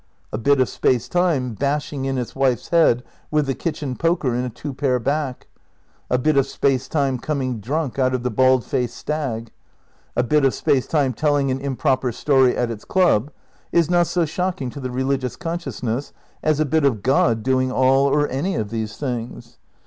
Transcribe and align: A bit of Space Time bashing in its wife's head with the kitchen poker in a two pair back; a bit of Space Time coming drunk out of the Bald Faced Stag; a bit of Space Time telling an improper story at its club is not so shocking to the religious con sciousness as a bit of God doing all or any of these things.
A 0.33 0.39
bit 0.39 0.59
of 0.59 0.67
Space 0.67 1.07
Time 1.07 1.53
bashing 1.53 2.05
in 2.05 2.17
its 2.17 2.35
wife's 2.35 2.69
head 2.69 3.03
with 3.29 3.45
the 3.45 3.53
kitchen 3.53 3.95
poker 3.95 4.33
in 4.33 4.43
a 4.43 4.49
two 4.49 4.73
pair 4.73 4.97
back; 4.97 5.45
a 6.09 6.17
bit 6.17 6.37
of 6.37 6.47
Space 6.47 6.87
Time 6.87 7.19
coming 7.19 7.59
drunk 7.59 7.99
out 7.99 8.15
of 8.15 8.23
the 8.23 8.31
Bald 8.31 8.63
Faced 8.65 8.97
Stag; 8.97 9.51
a 10.15 10.23
bit 10.23 10.43
of 10.43 10.55
Space 10.55 10.87
Time 10.87 11.13
telling 11.13 11.51
an 11.51 11.59
improper 11.59 12.11
story 12.11 12.57
at 12.57 12.71
its 12.71 12.83
club 12.83 13.29
is 13.71 13.91
not 13.91 14.07
so 14.07 14.25
shocking 14.25 14.71
to 14.71 14.79
the 14.79 14.89
religious 14.89 15.35
con 15.35 15.59
sciousness 15.59 16.13
as 16.41 16.59
a 16.59 16.65
bit 16.65 16.83
of 16.83 17.03
God 17.03 17.43
doing 17.43 17.71
all 17.71 18.05
or 18.07 18.27
any 18.29 18.55
of 18.55 18.71
these 18.71 18.97
things. 18.97 19.59